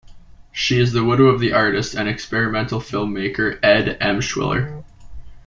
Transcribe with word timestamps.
She 0.51 0.79
is 0.79 0.93
the 0.93 1.03
widow 1.03 1.25
of 1.25 1.39
the 1.39 1.53
artist 1.53 1.93
and 1.93 2.09
experimental 2.09 2.79
filmmaker 2.81 3.59
Ed 3.61 3.99
Emshwiller. 4.01 4.83